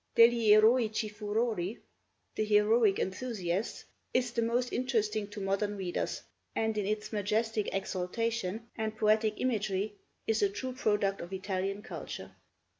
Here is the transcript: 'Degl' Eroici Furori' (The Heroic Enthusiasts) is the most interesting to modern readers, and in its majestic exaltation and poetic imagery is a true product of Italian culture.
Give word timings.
'Degl' 0.15 0.49
Eroici 0.49 1.11
Furori' 1.13 1.77
(The 2.33 2.43
Heroic 2.43 2.97
Enthusiasts) 2.97 3.85
is 4.15 4.31
the 4.31 4.41
most 4.41 4.73
interesting 4.73 5.27
to 5.27 5.39
modern 5.39 5.77
readers, 5.77 6.23
and 6.55 6.75
in 6.75 6.87
its 6.87 7.13
majestic 7.13 7.69
exaltation 7.71 8.67
and 8.75 8.97
poetic 8.97 9.39
imagery 9.39 9.93
is 10.25 10.41
a 10.41 10.49
true 10.49 10.73
product 10.73 11.21
of 11.21 11.31
Italian 11.31 11.83
culture. 11.83 12.31